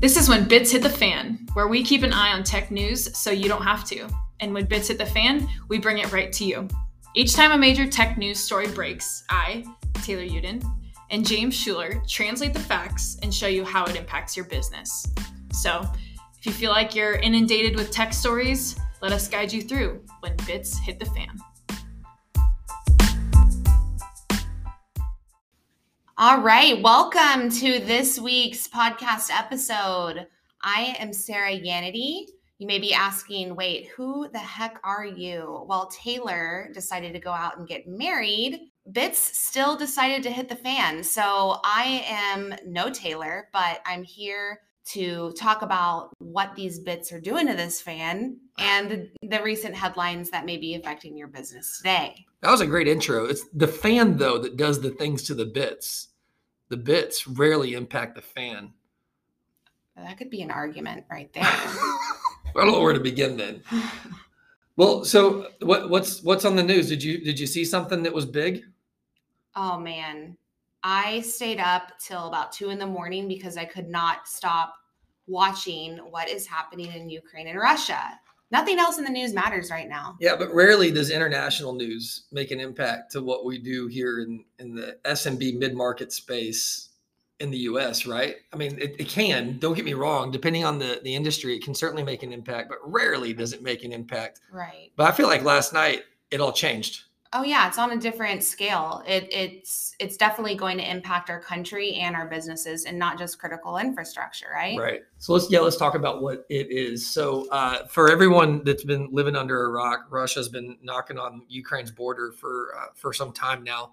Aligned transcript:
This 0.00 0.16
is 0.16 0.30
when 0.30 0.48
bits 0.48 0.70
hit 0.70 0.82
the 0.82 0.88
fan, 0.88 1.46
where 1.52 1.68
we 1.68 1.84
keep 1.84 2.02
an 2.02 2.14
eye 2.14 2.32
on 2.32 2.42
tech 2.42 2.70
news 2.70 3.14
so 3.14 3.30
you 3.30 3.50
don't 3.50 3.62
have 3.62 3.84
to. 3.88 4.08
And 4.40 4.54
when 4.54 4.64
bits 4.64 4.88
hit 4.88 4.96
the 4.96 5.04
fan, 5.04 5.46
we 5.68 5.78
bring 5.78 5.98
it 5.98 6.10
right 6.10 6.32
to 6.32 6.44
you. 6.46 6.66
Each 7.14 7.34
time 7.34 7.52
a 7.52 7.58
major 7.58 7.86
tech 7.86 8.16
news 8.16 8.40
story 8.40 8.66
breaks, 8.68 9.24
I, 9.28 9.62
Taylor 10.02 10.24
Uden, 10.24 10.64
and 11.10 11.26
James 11.26 11.54
Schuler 11.54 12.02
translate 12.08 12.54
the 12.54 12.60
facts 12.60 13.18
and 13.22 13.34
show 13.34 13.46
you 13.46 13.62
how 13.62 13.84
it 13.84 13.94
impacts 13.94 14.38
your 14.38 14.46
business. 14.46 15.06
So, 15.52 15.86
if 16.38 16.46
you 16.46 16.52
feel 16.52 16.70
like 16.70 16.94
you're 16.94 17.16
inundated 17.16 17.76
with 17.76 17.90
tech 17.90 18.14
stories, 18.14 18.76
let 19.02 19.12
us 19.12 19.28
guide 19.28 19.52
you 19.52 19.60
through 19.60 20.02
when 20.20 20.34
bits 20.46 20.78
hit 20.78 20.98
the 20.98 21.04
fan. 21.04 21.38
All 26.22 26.42
right, 26.42 26.82
welcome 26.82 27.48
to 27.48 27.78
this 27.78 28.20
week's 28.20 28.68
podcast 28.68 29.30
episode. 29.30 30.26
I 30.62 30.94
am 30.98 31.14
Sarah 31.14 31.58
Yanity. 31.58 32.26
You 32.58 32.66
may 32.66 32.78
be 32.78 32.92
asking, 32.92 33.56
wait, 33.56 33.88
who 33.96 34.28
the 34.28 34.38
heck 34.38 34.78
are 34.84 35.06
you? 35.06 35.64
Well, 35.66 35.86
Taylor 35.86 36.68
decided 36.74 37.14
to 37.14 37.20
go 37.20 37.30
out 37.30 37.56
and 37.56 37.66
get 37.66 37.88
married. 37.88 38.60
Bits 38.92 39.18
still 39.18 39.78
decided 39.78 40.22
to 40.24 40.30
hit 40.30 40.50
the 40.50 40.56
fan. 40.56 41.02
So 41.02 41.58
I 41.64 42.04
am 42.06 42.54
no 42.66 42.90
Taylor, 42.90 43.48
but 43.54 43.80
I'm 43.86 44.02
here 44.02 44.60
to 44.86 45.32
talk 45.32 45.62
about 45.62 46.10
what 46.18 46.54
these 46.56 46.78
bits 46.78 47.12
are 47.12 47.20
doing 47.20 47.46
to 47.46 47.54
this 47.54 47.80
fan 47.80 48.38
and 48.58 49.08
the, 49.22 49.42
recent 49.42 49.74
headlines 49.74 50.30
that 50.30 50.44
may 50.44 50.56
be 50.56 50.74
affecting 50.74 51.16
your 51.16 51.28
business 51.28 51.78
today. 51.78 52.26
That 52.40 52.50
was 52.50 52.60
a 52.60 52.66
great 52.66 52.88
intro. 52.88 53.26
It's 53.26 53.44
the 53.52 53.68
fan, 53.68 54.16
though, 54.16 54.38
that 54.38 54.56
does 54.56 54.80
the 54.80 54.90
things 54.90 55.22
to 55.24 55.34
the 55.34 55.46
bits 55.46 56.08
the 56.70 56.76
bits 56.76 57.26
rarely 57.26 57.74
impact 57.74 58.14
the 58.14 58.22
fan. 58.22 58.72
That 59.96 60.16
could 60.16 60.30
be 60.30 60.40
an 60.40 60.50
argument 60.50 61.04
right 61.10 61.30
there. 61.34 61.42
I 61.44 62.12
don't 62.54 62.68
know 62.68 62.80
where 62.80 62.94
to 62.94 63.00
begin 63.00 63.36
then. 63.36 63.62
Well, 64.76 65.04
so 65.04 65.48
what, 65.60 65.90
what's 65.90 66.22
what's 66.22 66.46
on 66.46 66.56
the 66.56 66.62
news? 66.62 66.88
Did 66.88 67.02
you 67.02 67.22
did 67.22 67.38
you 67.38 67.46
see 67.46 67.66
something 67.66 68.02
that 68.04 68.14
was 68.14 68.24
big? 68.24 68.62
Oh 69.54 69.78
man, 69.78 70.38
I 70.82 71.20
stayed 71.20 71.60
up 71.60 71.92
till 71.98 72.26
about 72.26 72.52
two 72.52 72.70
in 72.70 72.78
the 72.78 72.86
morning 72.86 73.28
because 73.28 73.56
I 73.56 73.64
could 73.64 73.88
not 73.88 74.26
stop 74.26 74.74
watching 75.26 75.98
what 75.98 76.28
is 76.28 76.46
happening 76.46 76.92
in 76.92 77.10
Ukraine 77.10 77.46
and 77.46 77.58
Russia 77.58 78.18
nothing 78.50 78.78
else 78.78 78.98
in 78.98 79.04
the 79.04 79.10
news 79.10 79.32
matters 79.32 79.70
right 79.70 79.88
now. 79.88 80.16
Yeah, 80.20 80.36
but 80.36 80.52
rarely 80.52 80.90
does 80.90 81.10
international 81.10 81.72
news 81.72 82.24
make 82.32 82.50
an 82.50 82.60
impact 82.60 83.12
to 83.12 83.22
what 83.22 83.44
we 83.44 83.58
do 83.58 83.86
here 83.86 84.20
in, 84.20 84.44
in 84.58 84.74
the 84.74 84.98
SMB 85.04 85.58
mid 85.58 85.74
market 85.74 86.12
space 86.12 86.88
in 87.38 87.50
the 87.50 87.58
US, 87.58 88.06
right? 88.06 88.36
I 88.52 88.56
mean, 88.56 88.78
it, 88.78 88.96
it, 88.98 89.08
can, 89.08 89.58
don't 89.58 89.74
get 89.74 89.84
me 89.84 89.94
wrong, 89.94 90.30
depending 90.30 90.64
on 90.64 90.78
the, 90.78 91.00
the 91.04 91.14
industry, 91.14 91.56
it 91.56 91.64
can 91.64 91.74
certainly 91.74 92.02
make 92.02 92.22
an 92.22 92.32
impact, 92.32 92.68
but 92.68 92.78
rarely 92.84 93.32
does 93.32 93.54
it 93.54 93.62
make 93.62 93.82
an 93.82 93.92
impact. 93.92 94.40
Right. 94.52 94.90
But 94.96 95.08
I 95.08 95.12
feel 95.12 95.26
like 95.26 95.42
last 95.42 95.72
night 95.72 96.02
it 96.30 96.40
all 96.40 96.52
changed. 96.52 97.04
Oh 97.32 97.44
yeah, 97.44 97.68
it's 97.68 97.78
on 97.78 97.92
a 97.92 97.96
different 97.96 98.42
scale. 98.42 99.04
It, 99.06 99.28
it's 99.32 99.94
it's 100.00 100.16
definitely 100.16 100.56
going 100.56 100.78
to 100.78 100.90
impact 100.90 101.30
our 101.30 101.40
country 101.40 101.94
and 101.94 102.16
our 102.16 102.26
businesses, 102.26 102.86
and 102.86 102.98
not 102.98 103.18
just 103.18 103.38
critical 103.38 103.78
infrastructure, 103.78 104.48
right? 104.52 104.76
Right. 104.76 105.02
So 105.18 105.34
let's 105.34 105.48
yeah, 105.48 105.60
let's 105.60 105.76
talk 105.76 105.94
about 105.94 106.22
what 106.22 106.44
it 106.50 106.72
is. 106.72 107.06
So 107.06 107.48
uh, 107.50 107.86
for 107.86 108.10
everyone 108.10 108.64
that's 108.64 108.82
been 108.82 109.10
living 109.12 109.36
under 109.36 109.64
a 109.64 109.70
rock, 109.70 110.06
Russia's 110.10 110.48
been 110.48 110.76
knocking 110.82 111.18
on 111.18 111.42
Ukraine's 111.48 111.92
border 111.92 112.32
for 112.32 112.74
uh, 112.76 112.86
for 112.96 113.12
some 113.12 113.32
time 113.32 113.62
now. 113.62 113.92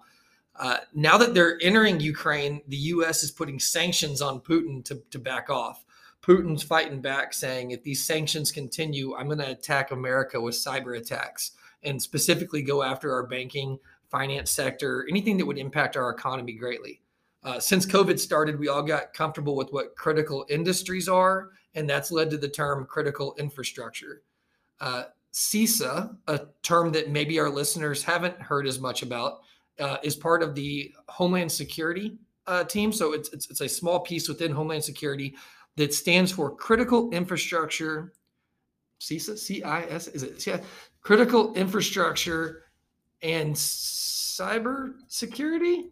Uh, 0.56 0.78
now 0.92 1.16
that 1.16 1.32
they're 1.32 1.58
entering 1.62 2.00
Ukraine, 2.00 2.60
the 2.66 2.76
U.S. 2.76 3.22
is 3.22 3.30
putting 3.30 3.60
sanctions 3.60 4.20
on 4.20 4.40
Putin 4.40 4.84
to 4.86 5.00
to 5.10 5.18
back 5.20 5.48
off. 5.48 5.84
Putin's 6.22 6.64
fighting 6.64 7.00
back, 7.00 7.32
saying 7.32 7.70
if 7.70 7.84
these 7.84 8.04
sanctions 8.04 8.50
continue, 8.50 9.14
I'm 9.14 9.26
going 9.26 9.38
to 9.38 9.52
attack 9.52 9.92
America 9.92 10.40
with 10.40 10.56
cyber 10.56 10.98
attacks 10.98 11.52
and 11.82 12.00
specifically 12.00 12.62
go 12.62 12.82
after 12.82 13.12
our 13.12 13.26
banking, 13.26 13.78
finance 14.10 14.50
sector, 14.50 15.06
anything 15.08 15.36
that 15.36 15.46
would 15.46 15.58
impact 15.58 15.96
our 15.96 16.10
economy 16.10 16.52
greatly. 16.52 17.00
Uh, 17.44 17.60
since 17.60 17.86
COVID 17.86 18.18
started, 18.18 18.58
we 18.58 18.68
all 18.68 18.82
got 18.82 19.14
comfortable 19.14 19.54
with 19.54 19.70
what 19.70 19.94
critical 19.96 20.44
industries 20.48 21.08
are, 21.08 21.50
and 21.74 21.88
that's 21.88 22.10
led 22.10 22.30
to 22.30 22.38
the 22.38 22.48
term 22.48 22.84
critical 22.86 23.34
infrastructure. 23.38 24.22
Uh, 24.80 25.04
CISA, 25.32 26.16
a 26.26 26.40
term 26.62 26.90
that 26.92 27.10
maybe 27.10 27.38
our 27.38 27.50
listeners 27.50 28.02
haven't 28.02 28.40
heard 28.40 28.66
as 28.66 28.80
much 28.80 29.02
about, 29.02 29.40
uh, 29.78 29.98
is 30.02 30.16
part 30.16 30.42
of 30.42 30.54
the 30.54 30.92
Homeland 31.08 31.52
Security 31.52 32.18
uh, 32.46 32.64
team. 32.64 32.92
So 32.92 33.12
it's, 33.12 33.28
it's, 33.32 33.48
it's 33.50 33.60
a 33.60 33.68
small 33.68 34.00
piece 34.00 34.28
within 34.28 34.50
Homeland 34.50 34.82
Security 34.82 35.36
that 35.76 35.94
stands 35.94 36.32
for 36.32 36.54
Critical 36.54 37.10
Infrastructure. 37.10 38.12
CISA, 39.00 39.38
C 39.38 39.62
I 39.62 39.82
S, 39.84 40.08
is 40.08 40.22
it? 40.22 40.46
Yeah, 40.46 40.60
critical 41.02 41.54
infrastructure 41.54 42.64
and 43.22 43.54
cyber 43.54 44.92
security 45.08 45.90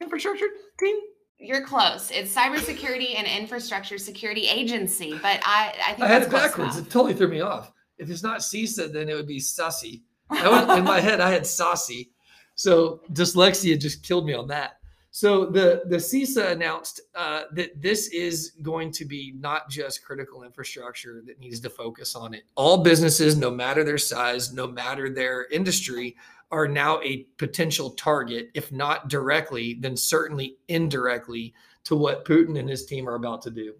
infrastructure 0.00 0.46
team 0.78 0.96
you're 1.40 1.64
close. 1.64 2.10
It's 2.10 2.34
cybersecurity 2.34 3.18
and 3.18 3.26
infrastructure 3.26 3.96
security 3.96 4.46
agency, 4.46 5.12
but 5.12 5.40
I 5.44 5.74
I 5.86 5.92
think 5.94 6.02
I 6.02 6.08
had 6.08 6.22
it 6.22 6.30
backwards. 6.30 6.76
Enough. 6.76 6.86
It 6.86 6.90
totally 6.90 7.14
threw 7.14 7.28
me 7.28 7.40
off. 7.40 7.72
If 7.98 8.10
it's 8.10 8.22
not 8.22 8.40
CISA, 8.40 8.92
then 8.92 9.08
it 9.08 9.14
would 9.14 9.26
be 9.26 9.38
Sussy. 9.38 10.02
in 10.30 10.84
my 10.84 11.00
head, 11.00 11.20
I 11.20 11.30
had 11.30 11.46
Saucy. 11.46 12.10
So 12.54 13.00
dyslexia 13.12 13.80
just 13.80 14.02
killed 14.02 14.26
me 14.26 14.34
on 14.34 14.48
that. 14.48 14.72
So 15.12 15.46
the 15.46 15.82
the 15.86 15.96
CISA 15.96 16.52
announced 16.52 17.00
uh, 17.16 17.42
that 17.52 17.80
this 17.80 18.08
is 18.08 18.52
going 18.62 18.92
to 18.92 19.04
be 19.04 19.34
not 19.36 19.68
just 19.68 20.04
critical 20.04 20.44
infrastructure 20.44 21.20
that 21.26 21.40
needs 21.40 21.58
to 21.60 21.70
focus 21.70 22.14
on 22.14 22.32
it. 22.32 22.44
All 22.54 22.78
businesses, 22.78 23.36
no 23.36 23.50
matter 23.50 23.82
their 23.82 23.98
size, 23.98 24.52
no 24.52 24.68
matter 24.68 25.12
their 25.12 25.46
industry, 25.46 26.16
are 26.52 26.68
now 26.68 27.00
a 27.02 27.24
potential 27.38 27.90
target, 27.90 28.50
if 28.54 28.70
not 28.70 29.08
directly, 29.08 29.74
then 29.80 29.96
certainly 29.96 30.56
indirectly 30.68 31.54
to 31.84 31.96
what 31.96 32.24
Putin 32.24 32.58
and 32.58 32.68
his 32.68 32.86
team 32.86 33.08
are 33.08 33.14
about 33.14 33.42
to 33.42 33.50
do. 33.50 33.74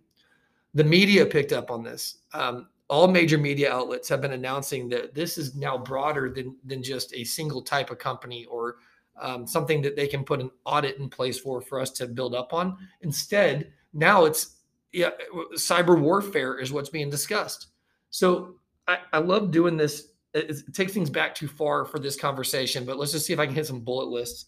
The 0.74 0.84
media 0.84 1.26
picked 1.26 1.52
up 1.52 1.70
on 1.70 1.82
this. 1.84 2.18
Um, 2.32 2.68
all 2.88 3.06
major 3.06 3.38
media 3.38 3.72
outlets 3.72 4.08
have 4.08 4.20
been 4.20 4.32
announcing 4.32 4.88
that 4.88 5.14
this 5.14 5.38
is 5.38 5.54
now 5.54 5.78
broader 5.78 6.28
than 6.28 6.56
than 6.64 6.82
just 6.82 7.14
a 7.14 7.22
single 7.22 7.62
type 7.62 7.90
of 7.90 7.98
company 7.98 8.46
or 8.46 8.76
um, 9.20 9.46
something 9.46 9.82
that 9.82 9.96
they 9.96 10.06
can 10.06 10.24
put 10.24 10.40
an 10.40 10.50
audit 10.64 10.98
in 10.98 11.08
place 11.08 11.38
for 11.38 11.60
for 11.60 11.80
us 11.80 11.90
to 11.90 12.06
build 12.06 12.34
up 12.34 12.52
on. 12.52 12.76
Instead, 13.02 13.72
now 13.92 14.24
it's 14.24 14.56
yeah, 14.92 15.10
cyber 15.54 15.98
warfare 15.98 16.58
is 16.58 16.72
what's 16.72 16.88
being 16.88 17.10
discussed. 17.10 17.68
So 18.10 18.56
I, 18.88 18.98
I 19.12 19.18
love 19.18 19.50
doing 19.50 19.76
this. 19.76 20.08
It, 20.34 20.50
it 20.50 20.74
takes 20.74 20.92
things 20.92 21.10
back 21.10 21.34
too 21.34 21.48
far 21.48 21.84
for 21.84 21.98
this 21.98 22.16
conversation, 22.16 22.84
but 22.84 22.96
let's 22.96 23.12
just 23.12 23.26
see 23.26 23.32
if 23.32 23.38
I 23.38 23.46
can 23.46 23.54
hit 23.54 23.66
some 23.66 23.80
bullet 23.80 24.08
lists. 24.08 24.46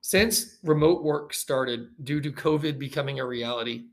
Since 0.00 0.58
remote 0.62 1.02
work 1.02 1.32
started 1.32 1.88
due 2.04 2.20
to 2.20 2.30
COVID 2.30 2.78
becoming 2.78 3.20
a 3.20 3.26
reality 3.26 3.84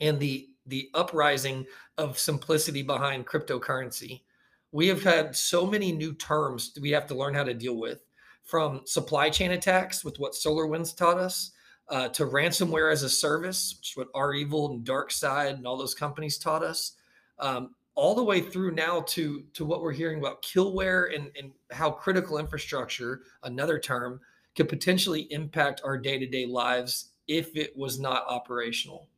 and 0.00 0.18
the 0.18 0.48
the 0.66 0.90
uprising 0.94 1.66
of 1.96 2.18
simplicity 2.18 2.82
behind 2.82 3.26
cryptocurrency, 3.26 4.22
we 4.70 4.86
have 4.88 5.02
had 5.02 5.34
so 5.34 5.66
many 5.66 5.92
new 5.92 6.14
terms 6.14 6.72
that 6.74 6.82
we 6.82 6.90
have 6.90 7.06
to 7.06 7.14
learn 7.14 7.34
how 7.34 7.44
to 7.44 7.54
deal 7.54 7.76
with 7.76 8.02
from 8.48 8.80
supply 8.86 9.28
chain 9.28 9.52
attacks 9.52 10.02
with 10.02 10.18
what 10.18 10.32
SolarWinds 10.32 10.96
taught 10.96 11.18
us 11.18 11.52
uh, 11.90 12.08
to 12.08 12.24
ransomware 12.24 12.90
as 12.90 13.02
a 13.02 13.08
service, 13.08 13.76
which 13.78 13.90
is 13.90 13.96
what 13.96 14.08
REvil 14.14 14.70
and 14.72 14.84
DarkSide 14.84 15.50
and 15.50 15.66
all 15.66 15.76
those 15.76 15.94
companies 15.94 16.38
taught 16.38 16.64
us, 16.64 16.92
um, 17.38 17.74
all 17.94 18.14
the 18.14 18.24
way 18.24 18.40
through 18.40 18.72
now 18.72 19.02
to 19.02 19.44
to 19.52 19.66
what 19.66 19.82
we're 19.82 19.92
hearing 19.92 20.18
about 20.18 20.42
killware 20.42 21.14
and, 21.14 21.30
and 21.38 21.52
how 21.70 21.90
critical 21.90 22.38
infrastructure, 22.38 23.20
another 23.42 23.78
term, 23.78 24.18
could 24.56 24.68
potentially 24.68 25.30
impact 25.30 25.82
our 25.84 25.98
day-to-day 25.98 26.46
lives 26.46 27.10
if 27.26 27.54
it 27.54 27.76
was 27.76 28.00
not 28.00 28.24
operational. 28.28 29.08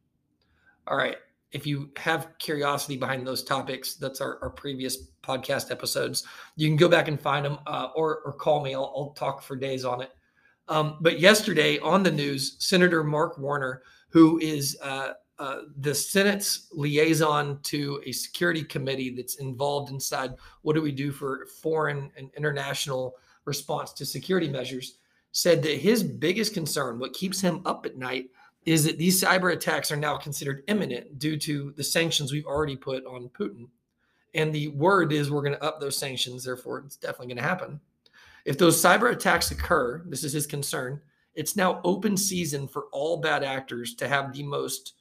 All 0.88 0.96
right 0.96 1.18
if 1.52 1.66
you 1.66 1.90
have 1.96 2.28
curiosity 2.38 2.96
behind 2.96 3.26
those 3.26 3.42
topics, 3.42 3.94
that's 3.94 4.20
our, 4.20 4.38
our 4.42 4.50
previous 4.50 5.08
podcast 5.22 5.70
episodes. 5.70 6.24
You 6.56 6.68
can 6.68 6.76
go 6.76 6.88
back 6.88 7.08
and 7.08 7.20
find 7.20 7.44
them 7.44 7.58
uh, 7.66 7.88
or, 7.94 8.20
or 8.24 8.32
call 8.32 8.62
me. 8.62 8.74
I'll, 8.74 8.92
I'll, 8.96 9.10
talk 9.10 9.42
for 9.42 9.56
days 9.56 9.84
on 9.84 10.00
it. 10.00 10.10
Um, 10.68 10.98
but 11.00 11.18
yesterday 11.18 11.78
on 11.80 12.02
the 12.02 12.12
news, 12.12 12.56
Senator 12.60 13.02
Mark 13.02 13.38
Warner, 13.38 13.82
who 14.10 14.38
is 14.38 14.78
uh, 14.82 15.12
uh, 15.38 15.62
the 15.78 15.94
Senate's 15.94 16.68
liaison 16.72 17.58
to 17.62 18.00
a 18.06 18.12
security 18.12 18.62
committee 18.62 19.10
that's 19.10 19.36
involved 19.36 19.90
inside 19.90 20.34
what 20.62 20.74
do 20.74 20.82
we 20.82 20.92
do 20.92 21.10
for 21.10 21.46
foreign 21.62 22.10
and 22.16 22.30
international 22.36 23.14
response 23.44 23.92
to 23.94 24.06
security 24.06 24.48
measures, 24.48 24.98
said 25.32 25.62
that 25.62 25.78
his 25.78 26.02
biggest 26.02 26.54
concern, 26.54 26.98
what 26.98 27.12
keeps 27.14 27.40
him 27.40 27.62
up 27.64 27.86
at 27.86 27.96
night, 27.96 28.26
is 28.66 28.84
that 28.84 28.98
these 28.98 29.22
cyber 29.22 29.52
attacks 29.52 29.90
are 29.90 29.96
now 29.96 30.16
considered 30.16 30.62
imminent 30.68 31.18
due 31.18 31.36
to 31.38 31.72
the 31.76 31.84
sanctions 31.84 32.32
we've 32.32 32.46
already 32.46 32.76
put 32.76 33.04
on 33.06 33.30
Putin. 33.30 33.68
And 34.34 34.54
the 34.54 34.68
word 34.68 35.12
is 35.12 35.30
we're 35.30 35.42
going 35.42 35.56
to 35.56 35.64
up 35.64 35.80
those 35.80 35.96
sanctions, 35.96 36.44
therefore, 36.44 36.78
it's 36.80 36.96
definitely 36.96 37.28
going 37.28 37.42
to 37.42 37.48
happen. 37.48 37.80
If 38.44 38.58
those 38.58 38.80
cyber 38.80 39.10
attacks 39.10 39.50
occur, 39.50 40.02
this 40.06 40.24
is 40.24 40.32
his 40.32 40.46
concern, 40.46 41.00
it's 41.34 41.56
now 41.56 41.80
open 41.84 42.16
season 42.16 42.68
for 42.68 42.86
all 42.92 43.16
bad 43.18 43.42
actors 43.42 43.94
to 43.96 44.08
have 44.08 44.32
the 44.32 44.42
most 44.42 44.94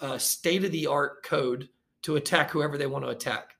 uh, 0.00 0.18
state 0.18 0.64
of 0.64 0.72
the 0.72 0.86
art 0.86 1.22
code 1.22 1.68
to 2.02 2.16
attack 2.16 2.50
whoever 2.50 2.76
they 2.76 2.86
want 2.86 3.04
to 3.04 3.10
attack. 3.10 3.56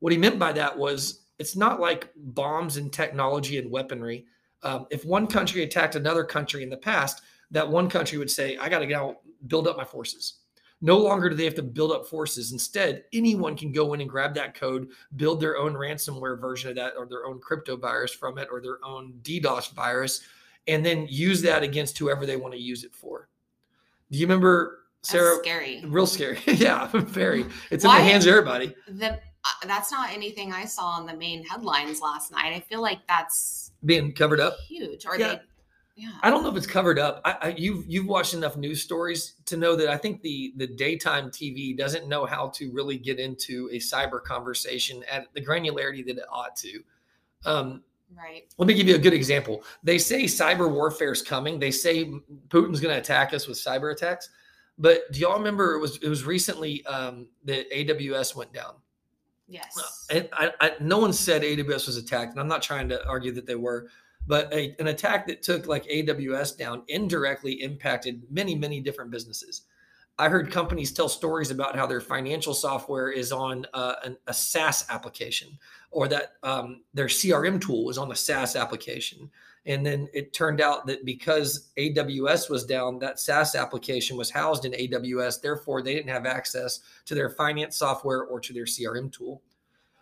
What 0.00 0.12
he 0.12 0.18
meant 0.18 0.38
by 0.38 0.52
that 0.52 0.76
was 0.76 1.22
it's 1.38 1.56
not 1.56 1.80
like 1.80 2.12
bombs 2.16 2.76
and 2.76 2.92
technology 2.92 3.58
and 3.58 3.70
weaponry. 3.70 4.26
Um, 4.62 4.86
if 4.90 5.04
one 5.04 5.26
country 5.26 5.62
attacked 5.62 5.94
another 5.94 6.24
country 6.24 6.62
in 6.62 6.70
the 6.70 6.76
past, 6.76 7.22
that 7.50 7.68
one 7.68 7.88
country 7.88 8.18
would 8.18 8.30
say, 8.30 8.56
I 8.58 8.68
got 8.68 8.80
to 8.80 8.86
go 8.86 9.16
build 9.46 9.66
up 9.68 9.76
my 9.76 9.84
forces. 9.84 10.34
No 10.80 10.96
longer 10.98 11.28
do 11.28 11.34
they 11.34 11.44
have 11.44 11.56
to 11.56 11.62
build 11.62 11.90
up 11.90 12.06
forces. 12.06 12.52
Instead, 12.52 13.04
anyone 13.12 13.56
can 13.56 13.72
go 13.72 13.94
in 13.94 14.00
and 14.00 14.08
grab 14.08 14.32
that 14.34 14.54
code, 14.54 14.88
build 15.16 15.40
their 15.40 15.56
own 15.56 15.74
ransomware 15.74 16.40
version 16.40 16.70
of 16.70 16.76
that, 16.76 16.92
or 16.96 17.06
their 17.06 17.26
own 17.26 17.40
crypto 17.40 17.76
virus 17.76 18.12
from 18.12 18.38
it, 18.38 18.48
or 18.52 18.60
their 18.60 18.78
own 18.84 19.14
DDoS 19.22 19.72
virus, 19.72 20.20
and 20.68 20.86
then 20.86 21.06
use 21.10 21.42
that 21.42 21.62
against 21.64 21.98
whoever 21.98 22.26
they 22.26 22.36
want 22.36 22.54
to 22.54 22.60
use 22.60 22.84
it 22.84 22.94
for. 22.94 23.28
Do 24.12 24.18
you 24.18 24.26
remember, 24.26 24.84
Sarah? 25.02 25.30
That's 25.36 25.38
scary. 25.40 25.82
Real 25.84 26.06
scary. 26.06 26.38
yeah, 26.46 26.86
very. 26.92 27.44
It's 27.70 27.84
Why- 27.84 27.98
in 27.98 28.04
the 28.04 28.10
hands 28.12 28.26
of 28.26 28.30
everybody. 28.32 28.72
The, 28.88 29.14
uh, 29.14 29.18
that's 29.66 29.90
not 29.90 30.12
anything 30.12 30.52
I 30.52 30.64
saw 30.64 30.90
on 30.90 31.06
the 31.06 31.14
main 31.16 31.44
headlines 31.44 32.00
last 32.00 32.30
night. 32.30 32.52
I 32.54 32.60
feel 32.60 32.82
like 32.82 33.00
that's 33.08 33.72
Being 33.84 34.12
covered 34.12 34.38
up. 34.38 34.56
huge. 34.68 35.06
Or 35.06 35.18
Yeah. 35.18 35.28
they, 35.34 35.40
yeah. 35.98 36.12
I 36.22 36.30
don't 36.30 36.44
know 36.44 36.50
if 36.50 36.56
it's 36.56 36.66
covered 36.66 36.98
up. 36.98 37.20
I, 37.24 37.36
I, 37.42 37.48
you've 37.58 37.84
you've 37.88 38.06
watched 38.06 38.32
enough 38.32 38.56
news 38.56 38.80
stories 38.80 39.34
to 39.46 39.56
know 39.56 39.74
that 39.74 39.88
I 39.88 39.96
think 39.96 40.22
the 40.22 40.52
the 40.56 40.66
daytime 40.66 41.28
TV 41.30 41.76
doesn't 41.76 42.08
know 42.08 42.24
how 42.24 42.48
to 42.50 42.70
really 42.70 42.96
get 42.96 43.18
into 43.18 43.68
a 43.72 43.78
cyber 43.78 44.22
conversation 44.22 45.02
at 45.10 45.26
the 45.34 45.44
granularity 45.44 46.06
that 46.06 46.18
it 46.18 46.24
ought 46.30 46.54
to. 46.56 46.80
Um, 47.44 47.82
right. 48.16 48.44
let 48.58 48.68
me 48.68 48.74
give 48.74 48.86
you 48.86 48.94
a 48.94 48.98
good 48.98 49.12
example. 49.12 49.64
They 49.82 49.98
say 49.98 50.24
cyber 50.24 50.70
warfare 50.70 51.12
is 51.12 51.20
coming. 51.20 51.58
They 51.58 51.72
say 51.72 52.04
Putin's 52.48 52.80
going 52.80 52.94
to 52.94 53.00
attack 53.00 53.34
us 53.34 53.48
with 53.48 53.58
cyber 53.58 53.92
attacks. 53.92 54.30
But 54.78 55.10
do 55.10 55.18
y'all 55.18 55.36
remember 55.36 55.74
it 55.74 55.80
was 55.80 55.96
it 55.96 56.08
was 56.08 56.24
recently 56.24 56.86
um, 56.86 57.26
that 57.44 57.68
AWS 57.72 58.36
went 58.36 58.52
down? 58.52 58.74
Yes. 59.48 60.06
And 60.10 60.28
I, 60.32 60.52
I, 60.60 60.72
no 60.78 60.98
one 60.98 61.12
said 61.12 61.42
AWS 61.42 61.86
was 61.86 61.96
attacked, 61.96 62.32
and 62.32 62.40
I'm 62.40 62.48
not 62.48 62.62
trying 62.62 62.88
to 62.90 63.04
argue 63.08 63.32
that 63.32 63.46
they 63.46 63.54
were, 63.54 63.88
but 64.28 64.52
a, 64.52 64.76
an 64.78 64.88
attack 64.88 65.26
that 65.26 65.42
took 65.42 65.66
like 65.66 65.86
AWS 65.86 66.56
down 66.56 66.82
indirectly 66.88 67.62
impacted 67.62 68.22
many, 68.30 68.54
many 68.54 68.78
different 68.78 69.10
businesses. 69.10 69.62
I 70.18 70.28
heard 70.28 70.52
companies 70.52 70.92
tell 70.92 71.08
stories 71.08 71.50
about 71.50 71.76
how 71.76 71.86
their 71.86 72.00
financial 72.00 72.52
software 72.52 73.10
is 73.10 73.32
on 73.32 73.66
uh, 73.72 73.94
an, 74.04 74.18
a 74.26 74.34
SaaS 74.34 74.84
application, 74.90 75.58
or 75.90 76.08
that 76.08 76.34
um, 76.42 76.82
their 76.92 77.06
CRM 77.06 77.60
tool 77.60 77.86
was 77.86 77.96
on 77.96 78.12
a 78.12 78.16
SaaS 78.16 78.54
application. 78.54 79.30
And 79.64 79.84
then 79.84 80.08
it 80.12 80.32
turned 80.34 80.60
out 80.60 80.86
that 80.86 81.04
because 81.06 81.70
AWS 81.78 82.50
was 82.50 82.64
down, 82.64 82.98
that 82.98 83.20
SaaS 83.20 83.54
application 83.54 84.16
was 84.16 84.30
housed 84.30 84.64
in 84.64 84.72
AWS. 84.72 85.40
Therefore, 85.40 85.82
they 85.82 85.94
didn't 85.94 86.10
have 86.10 86.26
access 86.26 86.80
to 87.06 87.14
their 87.14 87.30
finance 87.30 87.76
software 87.76 88.24
or 88.24 88.40
to 88.40 88.52
their 88.52 88.64
CRM 88.64 89.10
tool. 89.10 89.42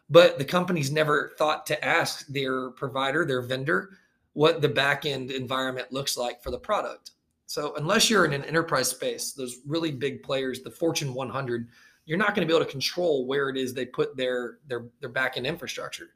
But 0.08 0.38
the 0.38 0.44
companies 0.44 0.90
never 0.90 1.32
thought 1.37 1.67
to 1.67 1.84
ask 1.84 2.26
their 2.29 2.70
provider, 2.70 3.25
their 3.25 3.43
vendor, 3.43 3.90
what 4.36 4.60
the 4.60 4.68
back 4.68 5.06
end 5.06 5.30
environment 5.30 5.90
looks 5.90 6.18
like 6.18 6.42
for 6.42 6.50
the 6.50 6.58
product. 6.58 7.12
So, 7.46 7.72
unless 7.76 8.10
you're 8.10 8.26
in 8.26 8.34
an 8.34 8.44
enterprise 8.44 8.90
space, 8.90 9.32
those 9.32 9.60
really 9.66 9.90
big 9.90 10.22
players, 10.22 10.60
the 10.60 10.70
Fortune 10.70 11.14
100, 11.14 11.68
you're 12.04 12.18
not 12.18 12.34
going 12.34 12.46
to 12.46 12.52
be 12.52 12.54
able 12.54 12.66
to 12.66 12.70
control 12.70 13.26
where 13.26 13.48
it 13.48 13.56
is 13.56 13.72
they 13.72 13.86
put 13.86 14.14
their 14.14 14.58
their 14.66 14.88
their 15.00 15.08
back 15.08 15.38
end 15.38 15.46
infrastructure. 15.46 16.10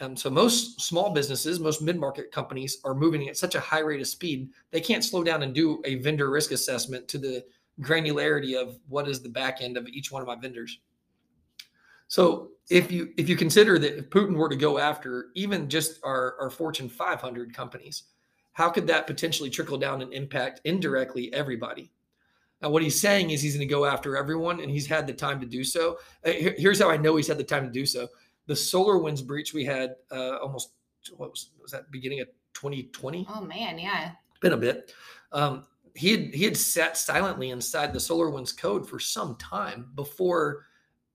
Um, 0.00 0.16
so 0.16 0.28
most 0.28 0.80
small 0.80 1.12
businesses, 1.12 1.60
most 1.60 1.82
mid-market 1.82 2.32
companies 2.32 2.78
are 2.84 2.94
moving 2.94 3.28
at 3.28 3.36
such 3.36 3.54
a 3.54 3.60
high 3.60 3.78
rate 3.78 4.00
of 4.00 4.08
speed, 4.08 4.50
they 4.72 4.80
can't 4.80 5.04
slow 5.04 5.22
down 5.22 5.44
and 5.44 5.54
do 5.54 5.80
a 5.84 5.96
vendor 5.96 6.30
risk 6.30 6.50
assessment 6.50 7.06
to 7.08 7.18
the 7.18 7.44
granularity 7.80 8.60
of 8.60 8.76
what 8.88 9.06
is 9.06 9.22
the 9.22 9.28
back 9.28 9.58
end 9.60 9.76
of 9.76 9.86
each 9.86 10.10
one 10.10 10.20
of 10.20 10.26
my 10.26 10.34
vendors. 10.34 10.80
So 12.12 12.50
if 12.68 12.92
you 12.92 13.08
if 13.16 13.26
you 13.26 13.36
consider 13.36 13.78
that 13.78 13.96
if 13.96 14.10
Putin 14.10 14.36
were 14.36 14.50
to 14.50 14.54
go 14.54 14.76
after 14.76 15.28
even 15.34 15.66
just 15.66 15.98
our, 16.04 16.36
our 16.38 16.50
Fortune 16.50 16.86
500 16.86 17.54
companies, 17.54 18.02
how 18.52 18.68
could 18.68 18.86
that 18.88 19.06
potentially 19.06 19.48
trickle 19.48 19.78
down 19.78 20.02
and 20.02 20.12
impact 20.12 20.60
indirectly 20.64 21.32
everybody? 21.32 21.90
Now, 22.60 22.68
what 22.68 22.82
he's 22.82 23.00
saying 23.00 23.30
is 23.30 23.40
he's 23.40 23.54
going 23.56 23.66
to 23.66 23.74
go 23.74 23.86
after 23.86 24.14
everyone, 24.14 24.60
and 24.60 24.70
he's 24.70 24.86
had 24.86 25.06
the 25.06 25.14
time 25.14 25.40
to 25.40 25.46
do 25.46 25.64
so. 25.64 25.96
Uh, 26.22 26.32
Here's 26.58 26.78
how 26.78 26.90
I 26.90 26.98
know 26.98 27.16
he's 27.16 27.28
had 27.28 27.38
the 27.38 27.44
time 27.44 27.64
to 27.64 27.72
do 27.72 27.86
so. 27.86 28.06
The 28.46 28.52
SolarWinds 28.52 29.26
breach 29.26 29.54
we 29.54 29.64
had 29.64 29.94
uh, 30.10 30.36
almost 30.36 30.72
what 31.16 31.30
was 31.30 31.48
was 31.62 31.70
that 31.70 31.90
beginning 31.90 32.20
of 32.20 32.28
2020? 32.52 33.26
oh 33.30 33.40
man, 33.40 33.78
yeah. 33.78 34.10
been 34.42 34.52
a 34.52 34.58
bit. 34.58 34.92
Um, 35.32 35.64
he 35.94 36.10
had 36.10 36.34
he 36.34 36.44
had 36.44 36.58
sat 36.58 36.98
silently 36.98 37.48
inside 37.48 37.94
the 37.94 37.98
SolarWinds 37.98 38.54
code 38.54 38.86
for 38.86 38.98
some 38.98 39.34
time 39.36 39.92
before 39.94 40.66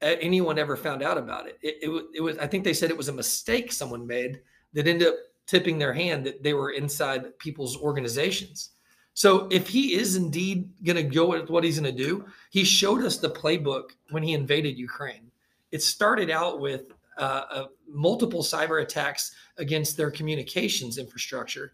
anyone 0.02 0.60
ever 0.60 0.76
found 0.76 1.02
out 1.02 1.18
about 1.18 1.48
it. 1.48 1.58
It, 1.62 1.78
it, 1.82 2.06
it 2.16 2.22
was 2.22 2.38
I 2.38 2.48
think 2.48 2.64
they 2.64 2.74
said 2.74 2.90
it 2.90 2.98
was 2.98 3.10
a 3.10 3.14
mistake 3.14 3.72
someone 3.72 4.06
made 4.06 4.42
that 4.74 4.88
ended 4.88 5.08
up 5.08 5.16
tipping 5.48 5.80
their 5.80 5.94
hand 5.94 6.26
that 6.26 6.44
they 6.44 6.54
were 6.54 6.72
inside 6.72 7.38
people's 7.40 7.78
organizations. 7.78 8.72
So 9.14 9.48
if 9.50 9.68
he 9.68 9.96
is 9.96 10.16
indeed 10.16 10.70
going 10.84 10.98
to 10.98 11.04
go 11.04 11.30
with 11.30 11.50
what 11.50 11.64
he's 11.64 11.80
going 11.80 11.96
to 11.96 12.04
do, 12.04 12.26
he 12.52 12.64
showed 12.64 13.04
us 13.04 13.18
the 13.18 13.30
playbook 13.30 13.92
when 14.12 14.22
he 14.22 14.34
invaded 14.34 14.78
Ukraine. 14.78 15.32
It 15.72 15.82
started 15.82 16.30
out 16.30 16.60
with 16.60 16.92
uh, 17.18 17.42
uh, 17.50 17.66
multiple 17.90 18.44
cyber 18.44 18.84
attacks 18.84 19.34
against 19.58 19.98
their 19.98 20.12
communications 20.12 21.00
infrastructure, 21.00 21.74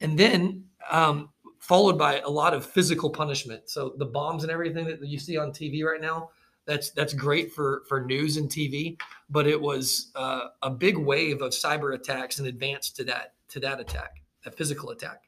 and 0.00 0.18
then 0.18 0.64
um, 0.90 1.28
followed 1.60 1.96
by 1.96 2.18
a 2.20 2.28
lot 2.28 2.54
of 2.54 2.66
physical 2.66 3.08
punishment. 3.08 3.70
So 3.70 3.94
the 3.98 4.06
bombs 4.06 4.42
and 4.42 4.50
everything 4.50 4.86
that 4.86 5.06
you 5.06 5.20
see 5.20 5.36
on 5.36 5.52
TV 5.52 5.84
right 5.84 6.00
now, 6.00 6.30
that's 6.70 6.90
that's 6.92 7.12
great 7.12 7.52
for 7.52 7.82
for 7.88 8.00
news 8.00 8.36
and 8.36 8.48
TV, 8.48 8.96
but 9.28 9.48
it 9.48 9.60
was 9.60 10.12
uh, 10.14 10.48
a 10.62 10.70
big 10.70 10.96
wave 10.96 11.42
of 11.42 11.50
cyber 11.50 11.96
attacks 11.96 12.38
in 12.38 12.46
advance 12.46 12.90
to 12.90 13.04
that 13.04 13.34
to 13.48 13.58
that 13.58 13.80
attack, 13.80 14.22
that 14.44 14.56
physical 14.56 14.90
attack. 14.90 15.24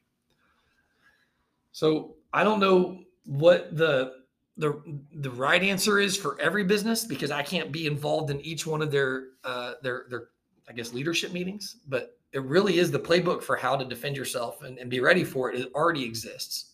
So 1.73 2.15
I 2.31 2.45
don't 2.45 2.61
know 2.61 2.99
what 3.25 3.75
the 3.75 4.23
the 4.55 4.81
the 5.11 5.31
right 5.31 5.61
answer 5.61 5.99
is 5.99 6.15
for 6.15 6.39
every 6.39 6.63
business 6.63 7.03
because 7.03 7.29
I 7.29 7.43
can't 7.43 7.73
be 7.73 7.87
involved 7.87 8.31
in 8.31 8.39
each 8.39 8.65
one 8.65 8.81
of 8.81 8.89
their 8.89 9.25
uh, 9.43 9.73
their 9.83 10.05
their 10.09 10.29
I 10.69 10.71
guess 10.71 10.93
leadership 10.93 11.33
meetings, 11.33 11.75
but 11.89 12.17
it 12.31 12.41
really 12.43 12.77
is 12.77 12.89
the 12.89 12.99
playbook 12.99 13.43
for 13.43 13.57
how 13.57 13.75
to 13.75 13.83
defend 13.83 14.15
yourself 14.15 14.63
and, 14.63 14.77
and 14.77 14.89
be 14.89 15.01
ready 15.01 15.25
for 15.25 15.51
it. 15.51 15.59
It 15.59 15.73
already 15.75 16.05
exists. 16.05 16.72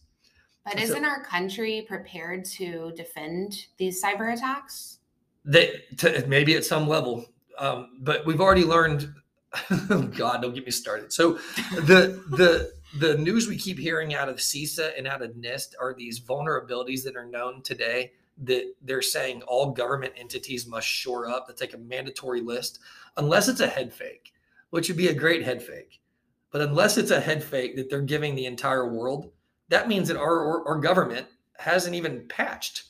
But 0.69 0.77
So- 0.77 0.83
isn't 0.83 1.05
our 1.05 1.23
country 1.23 1.85
prepared 1.87 2.45
to 2.45 2.91
defend 2.95 3.65
these 3.77 4.03
cyber 4.03 4.33
attacks? 4.33 4.99
That 5.45 5.97
to, 5.99 6.25
maybe 6.27 6.55
at 6.55 6.65
some 6.65 6.87
level, 6.87 7.25
um, 7.57 7.97
but 7.99 8.25
we've 8.25 8.41
already 8.41 8.65
learned. 8.65 9.13
oh 9.89 10.03
God, 10.03 10.43
don't 10.43 10.53
get 10.53 10.65
me 10.65 10.71
started. 10.71 11.11
So 11.11 11.33
the 11.73 12.21
the 12.29 12.71
the 12.99 13.17
news 13.17 13.47
we 13.47 13.57
keep 13.57 13.79
hearing 13.79 14.13
out 14.13 14.29
of 14.29 14.37
CISA 14.37 14.91
and 14.97 15.07
out 15.07 15.23
of 15.23 15.31
NIST 15.31 15.73
are 15.79 15.93
these 15.93 16.19
vulnerabilities 16.19 17.03
that 17.03 17.15
are 17.15 17.25
known 17.25 17.63
today 17.63 18.11
that 18.43 18.73
they're 18.81 19.01
saying 19.01 19.41
all 19.43 19.71
government 19.71 20.13
entities 20.17 20.67
must 20.67 20.87
shore 20.87 21.27
up. 21.27 21.47
That's 21.47 21.61
like 21.61 21.73
a 21.73 21.77
mandatory 21.79 22.41
list, 22.41 22.79
unless 23.17 23.47
it's 23.47 23.59
a 23.59 23.67
head 23.67 23.91
fake, 23.91 24.33
which 24.69 24.87
would 24.87 24.97
be 24.97 25.07
a 25.07 25.13
great 25.13 25.43
head 25.43 25.63
fake. 25.63 25.99
But 26.51 26.61
unless 26.61 26.97
it's 26.97 27.11
a 27.11 27.19
head 27.19 27.43
fake 27.43 27.75
that 27.75 27.89
they're 27.89 28.01
giving 28.01 28.35
the 28.35 28.45
entire 28.45 28.87
world, 28.91 29.31
that 29.69 29.87
means 29.87 30.07
that 30.07 30.17
our, 30.17 30.67
our, 30.67 30.79
government 30.79 31.27
hasn't 31.57 31.95
even 31.95 32.27
patched 32.27 32.85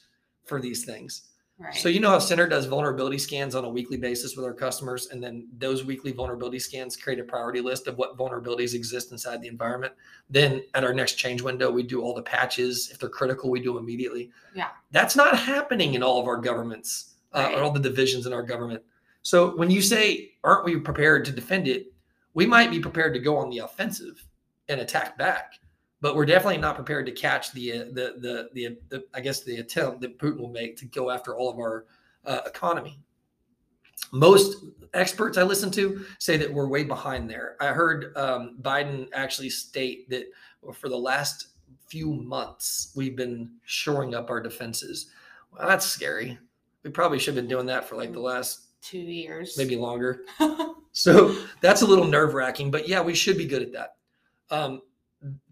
for 0.45 0.59
these 0.59 0.85
things. 0.85 1.23
Right. 1.59 1.75
So 1.75 1.89
you 1.89 1.99
know 1.99 2.09
how 2.09 2.19
Center 2.19 2.47
does 2.47 2.65
vulnerability 2.65 3.17
scans 3.17 3.53
on 3.53 3.65
a 3.65 3.69
weekly 3.69 3.97
basis 3.97 4.37
with 4.37 4.45
our 4.45 4.53
customers, 4.53 5.09
and 5.11 5.21
then 5.21 5.49
those 5.57 5.83
weekly 5.83 6.13
vulnerability 6.13 6.57
scans 6.57 6.95
create 6.95 7.19
a 7.19 7.23
priority 7.23 7.59
list 7.59 7.87
of 7.87 7.97
what 7.97 8.17
vulnerabilities 8.17 8.73
exist 8.73 9.11
inside 9.11 9.41
the 9.41 9.49
environment. 9.49 9.93
Then 10.29 10.63
at 10.73 10.85
our 10.85 10.93
next 10.93 11.15
change 11.15 11.41
window, 11.41 11.69
we 11.69 11.83
do 11.83 12.01
all 12.01 12.13
the 12.13 12.21
patches. 12.21 12.89
If 12.93 12.99
they're 12.99 13.09
critical, 13.09 13.49
we 13.49 13.59
do 13.59 13.73
them 13.73 13.83
immediately. 13.83 14.31
Yeah. 14.55 14.69
that's 14.91 15.17
not 15.17 15.37
happening 15.37 15.95
in 15.95 16.01
all 16.01 16.19
of 16.21 16.27
our 16.27 16.37
governments, 16.37 17.15
uh, 17.33 17.41
Right. 17.41 17.57
or 17.57 17.63
all 17.63 17.71
the 17.71 17.79
divisions 17.79 18.25
in 18.25 18.31
our 18.31 18.41
government. 18.41 18.81
So 19.21 19.55
when 19.57 19.69
you 19.69 19.81
say, 19.81 20.31
"Aren't 20.45 20.63
we 20.63 20.77
prepared 20.77 21.25
to 21.25 21.31
defend 21.33 21.67
it?" 21.67 21.93
We 22.33 22.45
might 22.45 22.71
be 22.71 22.79
prepared 22.79 23.13
to 23.15 23.19
go 23.19 23.35
on 23.35 23.49
the 23.49 23.59
offensive 23.59 24.23
and 24.69 24.79
attack 24.79 25.17
back 25.17 25.55
but 26.01 26.15
we're 26.15 26.25
definitely 26.25 26.57
not 26.57 26.75
prepared 26.75 27.05
to 27.05 27.11
catch 27.11 27.51
the 27.51 27.73
uh, 27.73 27.77
the, 27.91 28.13
the 28.19 28.49
the 28.53 28.77
the 28.89 29.03
I 29.13 29.21
guess 29.21 29.41
the 29.41 29.57
attempt 29.57 30.01
that 30.01 30.17
Putin 30.19 30.39
will 30.39 30.49
make 30.49 30.77
to 30.77 30.85
go 30.85 31.09
after 31.09 31.35
all 31.35 31.49
of 31.49 31.57
our 31.57 31.85
uh, 32.25 32.41
economy. 32.45 32.99
Most 34.11 34.65
experts 34.93 35.37
I 35.37 35.43
listen 35.43 35.69
to 35.71 36.05
say 36.19 36.37
that 36.37 36.51
we're 36.51 36.67
way 36.67 36.83
behind 36.83 37.29
there. 37.29 37.55
I 37.59 37.67
heard 37.67 38.15
um, 38.17 38.57
Biden 38.61 39.07
actually 39.13 39.49
state 39.49 40.09
that 40.09 40.25
for 40.73 40.89
the 40.89 40.97
last 40.97 41.47
few 41.87 42.13
months 42.13 42.91
we've 42.95 43.15
been 43.15 43.51
shoring 43.65 44.15
up 44.15 44.29
our 44.29 44.39
defenses. 44.41 45.11
Well, 45.51 45.67
that's 45.67 45.85
scary. 45.85 46.37
We 46.83 46.91
probably 46.91 47.19
should 47.19 47.35
have 47.35 47.43
been 47.43 47.49
doing 47.49 47.65
that 47.65 47.85
for 47.85 47.95
like 47.95 48.13
the 48.13 48.19
last 48.21 48.67
Two 48.81 48.99
years. 48.99 49.57
maybe 49.57 49.75
longer. 49.75 50.21
So 50.91 51.35
that's 51.61 51.81
a 51.81 51.85
little 51.85 52.05
nerve 52.05 52.33
wracking, 52.33 52.71
but 52.71 52.87
yeah, 52.87 52.99
we 52.99 53.13
should 53.13 53.37
be 53.37 53.45
good 53.45 53.61
at 53.61 53.71
that. 53.73 53.95
Um, 54.49 54.81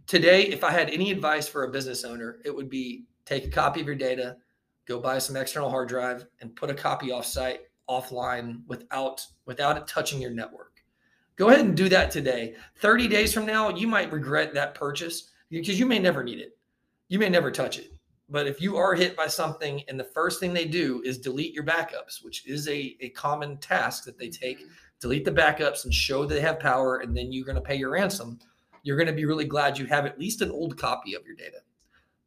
today, 0.07 0.43
if 0.43 0.63
I 0.63 0.71
had 0.71 0.89
any 0.89 1.11
advice 1.11 1.47
for 1.47 1.63
a 1.63 1.71
business 1.71 2.03
owner, 2.03 2.39
it 2.43 2.55
would 2.55 2.69
be 2.69 3.03
take 3.25 3.45
a 3.45 3.49
copy 3.49 3.81
of 3.81 3.87
your 3.87 3.95
data, 3.95 4.37
go 4.87 4.99
buy 4.99 5.19
some 5.19 5.35
external 5.35 5.69
hard 5.69 5.89
drive 5.89 6.25
and 6.41 6.55
put 6.55 6.69
a 6.69 6.73
copy 6.73 7.07
offsite 7.07 7.59
offline 7.89 8.61
without 8.67 9.25
without 9.45 9.77
it 9.77 9.87
touching 9.87 10.21
your 10.21 10.31
network. 10.31 10.81
Go 11.35 11.49
ahead 11.49 11.65
and 11.65 11.77
do 11.77 11.87
that 11.89 12.09
today. 12.09 12.55
30 12.79 13.07
days 13.07 13.33
from 13.33 13.45
now, 13.45 13.69
you 13.69 13.85
might 13.85 14.11
regret 14.11 14.53
that 14.55 14.73
purchase 14.73 15.29
because 15.49 15.79
you 15.79 15.85
may 15.85 15.99
never 15.99 16.23
need 16.23 16.39
it. 16.39 16.57
You 17.09 17.19
may 17.19 17.29
never 17.29 17.51
touch 17.51 17.77
it. 17.77 17.91
But 18.29 18.47
if 18.47 18.59
you 18.59 18.75
are 18.75 18.95
hit 18.95 19.15
by 19.15 19.27
something 19.27 19.83
and 19.87 19.99
the 19.99 20.03
first 20.03 20.39
thing 20.39 20.53
they 20.53 20.65
do 20.65 21.01
is 21.05 21.17
delete 21.19 21.53
your 21.53 21.63
backups, 21.63 22.23
which 22.23 22.45
is 22.45 22.67
a, 22.67 22.97
a 22.99 23.09
common 23.09 23.57
task 23.57 24.03
that 24.05 24.17
they 24.17 24.29
take, 24.29 24.59
mm-hmm. 24.59 24.73
delete 24.99 25.23
the 25.23 25.31
backups 25.31 25.85
and 25.85 25.93
show 25.93 26.25
they 26.25 26.41
have 26.41 26.59
power, 26.59 26.97
and 26.97 27.15
then 27.15 27.31
you're 27.31 27.45
going 27.45 27.55
to 27.55 27.61
pay 27.61 27.75
your 27.75 27.91
ransom, 27.91 28.39
you're 28.87 28.95
going 28.95 29.07
to 29.07 29.13
be 29.13 29.25
really 29.25 29.43
glad 29.43 29.77
you 29.77 29.85
have 29.85 30.05
at 30.05 30.17
least 30.17 30.41
an 30.41 30.49
old 30.49 30.77
copy 30.77 31.13
of 31.13 31.25
your 31.25 31.35
data. 31.35 31.57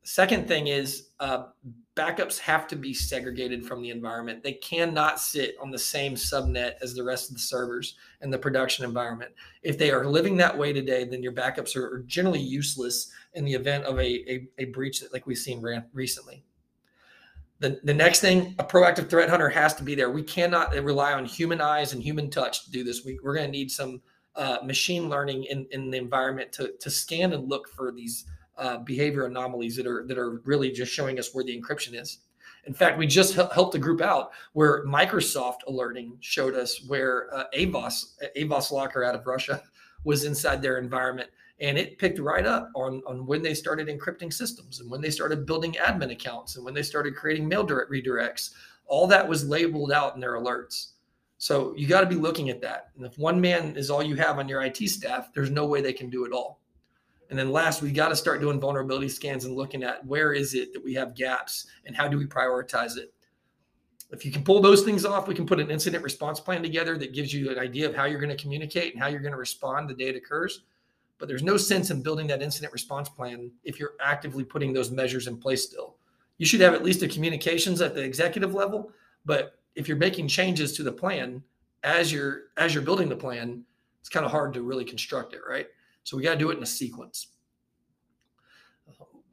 The 0.03 0.09
Second 0.09 0.47
thing 0.47 0.67
is 0.67 1.09
uh, 1.19 1.45
backups 1.97 2.39
have 2.39 2.69
to 2.69 2.77
be 2.77 2.93
segregated 2.93 3.65
from 3.65 3.81
the 3.81 3.89
environment. 3.89 4.43
They 4.43 4.53
cannot 4.53 5.19
sit 5.19 5.57
on 5.59 5.71
the 5.71 5.79
same 5.79 6.17
subnet 6.17 6.75
as 6.83 6.93
the 6.93 7.03
rest 7.03 7.31
of 7.31 7.37
the 7.37 7.41
servers 7.41 7.97
and 8.21 8.31
the 8.31 8.39
production 8.39 8.85
environment. 8.85 9.33
If 9.63 9.79
they 9.79 9.91
are 9.91 10.05
living 10.05 10.37
that 10.37 10.57
way 10.57 10.75
today, 10.75 11.05
then 11.05 11.23
your 11.23 11.33
backups 11.33 11.77
are, 11.77 11.95
are 11.95 12.05
generally 12.07 12.41
useless 12.41 13.11
in 13.33 13.47
the 13.47 13.55
event 13.55 13.85
of 13.85 13.99
a, 13.99 14.31
a, 14.31 14.49
a 14.59 14.65
breach 14.67 15.01
that, 15.01 15.15
like 15.15 15.27
we've 15.27 15.39
seen 15.39 15.65
recently. 15.95 16.45
The, 17.61 17.81
the 17.85 17.95
next 17.95 18.21
thing, 18.21 18.55
a 18.59 18.65
proactive 18.65 19.09
threat 19.09 19.31
hunter 19.31 19.49
has 19.49 19.75
to 19.77 19.83
be 19.83 19.95
there. 19.95 20.11
We 20.11 20.23
cannot 20.23 20.75
rely 20.75 21.15
on 21.15 21.25
human 21.25 21.63
eyes 21.63 21.95
and 21.95 22.03
human 22.03 22.29
touch 22.29 22.65
to 22.65 22.71
do 22.71 22.85
this. 22.85 23.03
We, 23.03 23.19
we're 23.23 23.35
going 23.35 23.47
to 23.47 23.53
need 23.53 23.71
some 23.71 24.03
uh, 24.37 24.59
machine 24.65 25.09
learning 25.09 25.45
in, 25.45 25.67
in 25.71 25.91
the 25.91 25.99
environment 25.99 26.53
to, 26.53 26.73
to 26.79 26.91
scan 26.91 27.33
and 27.33 27.49
look 27.49 27.69
for 27.69 27.93
these 27.93 28.27
uh, 28.59 28.79
behavior 28.79 29.27
anomalies 29.27 29.75
that 29.77 29.87
are 29.87 30.07
that 30.07 30.19
are 30.19 30.41
really 30.45 30.71
just 30.71 30.93
showing 30.93 31.19
us 31.19 31.35
where 31.35 31.45
the 31.45 31.61
encryption 31.61 31.99
is. 32.01 32.19
In 32.67 32.75
fact, 32.75 32.99
we 32.99 33.07
just 33.07 33.35
helped 33.35 33.75
a 33.75 33.79
group 33.79 34.03
out 34.03 34.33
where 34.53 34.85
Microsoft 34.85 35.61
alerting 35.67 36.19
showed 36.21 36.55
us 36.55 36.85
where 36.87 37.35
uh, 37.35 37.45
Avast 37.55 38.23
AvosLocker 38.37 39.07
out 39.07 39.15
of 39.15 39.27
Russia 39.27 39.63
was 40.05 40.25
inside 40.25 40.61
their 40.61 40.79
environment, 40.79 41.31
and 41.61 41.79
it 41.79 41.99
picked 41.99 42.19
right 42.19 42.47
up 42.47 42.71
on 42.75 43.03
on 43.07 43.27
when 43.27 43.43
they 43.43 43.55
started 43.55 43.89
encrypting 43.89 44.33
systems 44.33 44.81
and 44.81 44.91
when 44.91 45.01
they 45.01 45.11
started 45.11 45.47
building 45.47 45.73
admin 45.81 46.13
accounts 46.13 46.57
and 46.57 46.65
when 46.65 46.75
they 46.75 46.83
started 46.83 47.17
creating 47.17 47.49
mail 47.49 47.65
direct 47.65 47.91
redirects. 47.91 48.51
All 48.87 49.07
that 49.07 49.27
was 49.27 49.47
labeled 49.47 49.93
out 49.93 50.15
in 50.17 50.21
their 50.21 50.35
alerts. 50.35 50.89
So 51.41 51.75
you 51.75 51.87
got 51.87 52.03
to 52.03 52.07
be 52.07 52.17
looking 52.17 52.51
at 52.51 52.61
that. 52.61 52.91
And 52.95 53.07
if 53.07 53.17
one 53.17 53.41
man 53.41 53.75
is 53.75 53.89
all 53.89 54.03
you 54.03 54.15
have 54.17 54.39
on 54.39 54.47
your 54.47 54.61
IT 54.61 54.77
staff, 54.91 55.33
there's 55.33 55.51
no 55.51 55.65
way 55.65 55.81
they 55.81 55.95
can 55.95 56.11
do 56.11 56.27
it 56.27 56.33
all. 56.33 56.61
And 57.31 57.39
then 57.39 57.51
last, 57.51 57.81
we 57.81 57.93
got 57.93 58.11
to 58.11 58.17
start 58.17 58.43
doing 58.43 58.61
vulnerability 58.61 59.09
scans 59.09 59.47
and 59.47 59.57
looking 59.57 59.83
at 59.83 60.05
where 60.05 60.35
is 60.35 60.53
it 60.53 60.75
that 60.75 60.85
we 60.85 60.93
have 60.93 61.15
gaps 61.15 61.67
and 61.87 61.97
how 61.97 62.09
do 62.09 62.19
we 62.19 62.27
prioritize 62.27 62.99
it. 62.99 63.15
If 64.11 64.27
you 64.27 64.31
can 64.31 64.45
pull 64.45 64.61
those 64.61 64.83
things 64.83 65.07
off, 65.07 65.29
we 65.29 65.35
can 65.35 65.47
put 65.47 65.59
an 65.61 65.71
incident 65.71 66.05
response 66.05 66.41
plan 66.41 66.63
together 66.63 66.99
that 66.99 67.15
gives 67.15 67.33
you 67.33 67.51
an 67.51 67.59
idea 67.59 67.89
of 67.89 67.95
how 67.95 68.05
you're 68.05 68.21
going 68.21 68.37
to 68.37 68.43
communicate 68.43 68.93
and 68.93 69.03
how 69.03 69.09
you're 69.09 69.21
going 69.21 69.33
to 69.33 69.39
respond 69.39 69.89
the 69.89 69.95
day 69.95 70.09
it 70.09 70.17
occurs. 70.17 70.65
But 71.17 71.27
there's 71.27 71.43
no 71.43 71.57
sense 71.57 71.91
in 71.91 72.03
building 72.03 72.27
that 72.27 72.43
incident 72.43 72.71
response 72.71 73.09
plan 73.09 73.51
if 73.65 73.81
you're 73.81 73.95
actively 73.99 74.45
putting 74.45 74.75
those 74.75 74.91
measures 74.91 75.27
in 75.27 75.39
place 75.39 75.65
still. 75.65 75.97
You 76.37 76.45
should 76.45 76.61
have 76.61 76.75
at 76.75 76.85
least 76.85 77.03
a 77.03 77.09
communications 77.09 77.81
at 77.81 77.95
the 77.95 78.03
executive 78.03 78.53
level, 78.53 78.93
but 79.25 79.60
if 79.75 79.89
you're 79.89 79.97
making 79.97 80.29
changes 80.29 80.73
to 80.73 80.83
the 80.83 80.93
plan 80.93 81.43
as 81.83 82.13
you're 82.13 82.43
as 82.57 82.75
you're 82.75 82.83
building 82.83 83.09
the 83.09 83.17
plan, 83.17 83.65
it's 84.01 84.09
kind 84.09 84.25
of 84.25 84.33
hard 84.33 84.55
to 84.55 84.63
really 84.63 84.85
construct 84.85 85.33
it, 85.33 85.41
right? 85.49 85.67
So 86.05 86.17
we 86.17 86.23
got 86.23 86.33
to 86.33 86.39
do 86.39 86.51
it 86.51 86.57
in 86.57 86.63
a 86.63 86.67
sequence. 86.67 87.29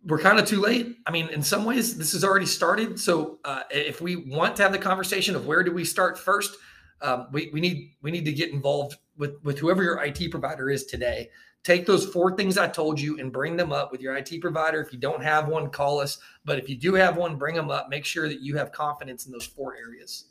We're 0.06 0.20
kind 0.20 0.40
of 0.40 0.46
too 0.46 0.62
late. 0.62 0.98
I 1.06 1.12
mean, 1.12 1.28
in 1.30 1.42
some 1.42 1.66
ways, 1.66 1.98
this 1.98 2.14
has 2.14 2.24
already 2.24 2.46
started. 2.46 2.98
So 3.00 3.40
uh, 3.44 3.64
if 3.70 4.00
we 4.00 4.16
want 4.16 4.56
to 4.58 4.64
have 4.64 4.72
the 4.72 4.78
conversation 4.78 5.36
of 5.36 5.48
where 5.48 5.64
do 5.64 5.72
we 5.74 5.84
start 5.84 6.18
first, 6.18 6.56
um, 7.02 7.28
we, 7.32 7.50
we 7.52 7.60
need 7.60 7.96
we 8.02 8.12
need 8.12 8.26
to 8.26 8.32
get 8.32 8.52
involved 8.52 8.96
with 9.18 9.36
with 9.44 9.60
whoever 9.60 9.84
your 9.84 10.02
IT 10.04 10.32
provider 10.32 10.70
is 10.70 10.86
today. 10.86 11.30
Take 11.68 11.86
those 11.86 12.06
four 12.06 12.34
things 12.34 12.58
I 12.58 12.70
told 12.70 12.98
you 12.98 13.20
and 13.20 13.30
bring 13.30 13.58
them 13.58 13.74
up 13.74 13.92
with 13.92 14.00
your 14.00 14.16
IT 14.16 14.40
provider. 14.40 14.80
If 14.80 14.94
you 14.94 15.00
don't 15.00 15.22
have 15.22 15.50
one, 15.50 15.70
call 15.70 16.00
us. 16.00 16.18
But 16.46 16.60
if 16.60 16.70
you 16.70 16.78
do 16.78 16.94
have 16.94 17.18
one, 17.18 17.36
bring 17.36 17.56
them 17.56 17.70
up. 17.70 17.90
Make 17.90 18.06
sure 18.06 18.30
that 18.30 18.40
you 18.40 18.56
have 18.56 18.72
confidence 18.72 19.26
in 19.26 19.34
those 19.34 19.46
four 19.46 19.76
areas. 19.76 20.28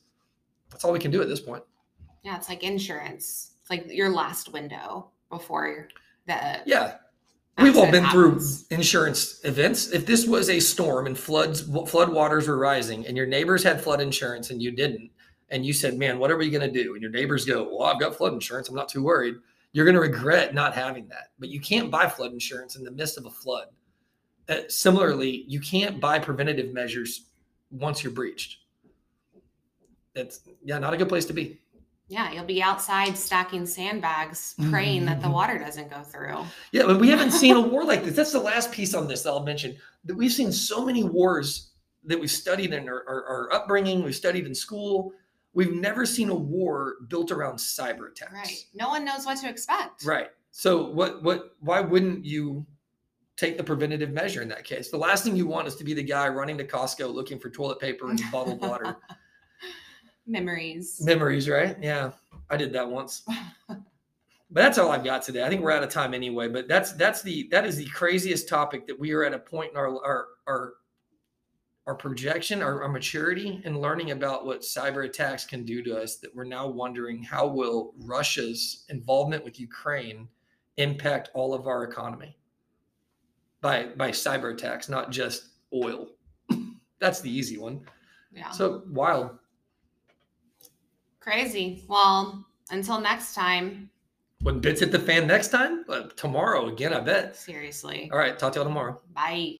That's 0.70 0.82
all 0.82 0.92
we 0.92 0.98
can 0.98 1.10
do 1.10 1.20
at 1.20 1.28
this 1.28 1.40
point. 1.40 1.62
Yeah, 2.22 2.38
it's 2.38 2.48
like 2.48 2.62
insurance. 2.62 3.50
It's 3.60 3.68
like 3.68 3.84
your 3.92 4.08
last 4.08 4.50
window 4.54 5.10
before 5.28 5.88
the 6.26 6.62
yeah 6.64 6.94
we've 7.58 7.76
all 7.76 7.90
been 7.90 8.04
happens. 8.04 8.62
through 8.62 8.76
insurance 8.78 9.44
events 9.44 9.90
if 9.90 10.06
this 10.06 10.26
was 10.26 10.48
a 10.48 10.58
storm 10.58 11.06
and 11.06 11.18
floods 11.18 11.60
flood 11.86 12.10
waters 12.10 12.48
were 12.48 12.56
rising 12.56 13.06
and 13.06 13.14
your 13.14 13.26
neighbors 13.26 13.62
had 13.62 13.78
flood 13.78 14.00
insurance 14.00 14.48
and 14.48 14.62
you 14.62 14.70
didn't 14.70 15.10
and 15.50 15.66
you 15.66 15.74
said 15.74 15.98
man 15.98 16.18
what 16.18 16.30
are 16.30 16.36
we 16.36 16.48
going 16.48 16.72
to 16.72 16.82
do 16.82 16.94
and 16.94 17.02
your 17.02 17.10
neighbors 17.10 17.44
go 17.44 17.64
well 17.64 17.82
i've 17.82 18.00
got 18.00 18.14
flood 18.14 18.32
insurance 18.32 18.68
i'm 18.68 18.74
not 18.74 18.88
too 18.88 19.02
worried 19.02 19.34
you're 19.76 19.84
going 19.84 19.94
to 19.94 20.00
regret 20.00 20.54
not 20.54 20.74
having 20.74 21.06
that 21.08 21.28
but 21.38 21.50
you 21.50 21.60
can't 21.60 21.90
buy 21.90 22.08
flood 22.08 22.32
insurance 22.32 22.76
in 22.76 22.82
the 22.82 22.90
midst 22.90 23.18
of 23.18 23.26
a 23.26 23.30
flood 23.30 23.66
uh, 24.48 24.60
similarly 24.68 25.44
you 25.46 25.60
can't 25.60 26.00
buy 26.00 26.18
preventative 26.18 26.72
measures 26.72 27.26
once 27.70 28.02
you're 28.02 28.12
breached 28.12 28.58
it's 30.14 30.40
yeah 30.64 30.78
not 30.78 30.94
a 30.94 30.96
good 30.96 31.08
place 31.08 31.26
to 31.26 31.34
be 31.34 31.60
yeah, 32.08 32.30
you'll 32.30 32.44
be 32.44 32.62
outside 32.62 33.18
stacking 33.18 33.66
sandbags, 33.66 34.54
praying 34.70 35.06
that 35.06 35.20
the 35.20 35.28
water 35.38 35.58
doesn't 35.58 35.90
go 35.90 36.02
through. 36.02 36.38
Yeah, 36.70 36.84
but 36.86 37.00
we 37.00 37.08
haven't 37.08 37.32
seen 37.32 37.56
a 37.56 37.60
war 37.72 37.84
like 37.84 38.04
this. 38.04 38.14
That's 38.14 38.30
the 38.30 38.38
last 38.38 38.70
piece 38.70 38.94
on 38.94 39.08
this 39.08 39.22
that 39.22 39.30
I'll 39.30 39.42
mention. 39.42 39.76
That 40.04 40.14
we've 40.14 40.32
seen 40.32 40.52
so 40.52 40.84
many 40.84 41.02
wars 41.02 41.72
that 42.04 42.20
we've 42.20 42.30
studied 42.30 42.72
in 42.72 42.88
our, 42.88 43.04
our, 43.08 43.24
our 43.24 43.52
upbringing, 43.52 44.04
we've 44.04 44.14
studied 44.14 44.46
in 44.46 44.54
school. 44.54 45.12
We've 45.56 45.72
never 45.72 46.04
seen 46.04 46.28
a 46.28 46.34
war 46.34 46.96
built 47.08 47.30
around 47.30 47.56
cyber 47.56 48.10
attacks. 48.10 48.34
Right. 48.34 48.66
No 48.74 48.90
one 48.90 49.06
knows 49.06 49.24
what 49.24 49.38
to 49.38 49.48
expect. 49.48 50.04
Right. 50.04 50.28
So 50.50 50.90
what 50.90 51.22
what 51.22 51.56
why 51.60 51.80
wouldn't 51.80 52.26
you 52.26 52.66
take 53.38 53.56
the 53.56 53.64
preventative 53.64 54.10
measure 54.10 54.42
in 54.42 54.48
that 54.50 54.64
case? 54.64 54.90
The 54.90 54.98
last 54.98 55.24
thing 55.24 55.34
you 55.34 55.46
want 55.46 55.66
is 55.66 55.74
to 55.76 55.84
be 55.84 55.94
the 55.94 56.02
guy 56.02 56.28
running 56.28 56.58
to 56.58 56.64
Costco 56.64 57.12
looking 57.12 57.38
for 57.38 57.48
toilet 57.48 57.80
paper 57.80 58.10
and 58.10 58.20
bottled 58.30 58.60
water. 58.60 58.98
Memories. 60.26 61.00
Memories, 61.02 61.48
right? 61.48 61.74
Yeah. 61.80 62.10
I 62.50 62.58
did 62.58 62.70
that 62.74 62.86
once. 62.86 63.22
but 63.68 63.78
that's 64.50 64.76
all 64.76 64.90
I've 64.90 65.04
got 65.04 65.22
today. 65.22 65.42
I 65.42 65.48
think 65.48 65.62
we're 65.62 65.72
out 65.72 65.82
of 65.82 65.88
time 65.88 66.12
anyway, 66.12 66.48
but 66.48 66.68
that's 66.68 66.92
that's 66.92 67.22
the 67.22 67.48
that 67.50 67.64
is 67.64 67.76
the 67.76 67.86
craziest 67.86 68.46
topic 68.46 68.86
that 68.88 68.98
we 68.98 69.12
are 69.12 69.24
at 69.24 69.32
a 69.32 69.38
point 69.38 69.70
in 69.70 69.78
our 69.78 69.88
our 70.04 70.26
our 70.46 70.74
our 71.86 71.94
projection, 71.94 72.62
our, 72.62 72.82
our 72.82 72.88
maturity 72.88 73.60
and 73.64 73.80
learning 73.80 74.10
about 74.10 74.44
what 74.44 74.62
cyber 74.62 75.04
attacks 75.04 75.44
can 75.44 75.64
do 75.64 75.82
to 75.84 75.96
us 75.96 76.16
that 76.16 76.34
we're 76.34 76.44
now 76.44 76.66
wondering 76.66 77.22
how 77.22 77.46
will 77.46 77.94
Russia's 77.98 78.84
involvement 78.88 79.44
with 79.44 79.60
Ukraine 79.60 80.28
impact 80.76 81.30
all 81.34 81.54
of 81.54 81.66
our 81.66 81.84
economy 81.84 82.36
by 83.60 83.86
by 83.96 84.10
cyber 84.10 84.52
attacks, 84.52 84.88
not 84.88 85.10
just 85.10 85.50
oil. 85.72 86.08
That's 86.98 87.20
the 87.20 87.30
easy 87.30 87.56
one. 87.56 87.80
Yeah. 88.32 88.50
So 88.50 88.82
wild. 88.88 89.38
Crazy. 91.20 91.84
Well, 91.88 92.46
until 92.70 93.00
next 93.00 93.34
time. 93.34 93.90
When 94.42 94.60
bits 94.60 94.80
hit 94.80 94.92
the 94.92 94.98
fan 94.98 95.26
next 95.26 95.48
time? 95.48 95.84
Uh, 95.88 96.02
tomorrow 96.16 96.68
again, 96.68 96.92
I 96.92 97.00
bet. 97.00 97.36
Seriously. 97.36 98.10
All 98.12 98.18
right. 98.18 98.38
Talk 98.38 98.52
to 98.52 98.58
y'all 98.58 98.64
tomorrow. 98.64 99.00
Bye. 99.14 99.54